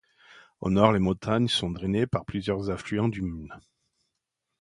[0.61, 3.49] Au nord, les montagnes sont drainées par plusieurs affluents du Mun.